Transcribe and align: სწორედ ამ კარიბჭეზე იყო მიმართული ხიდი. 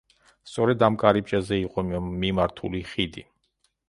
სწორედ 0.51 0.85
ამ 0.87 0.95
კარიბჭეზე 1.03 1.59
იყო 1.65 1.83
მიმართული 2.21 2.81
ხიდი. 2.93 3.25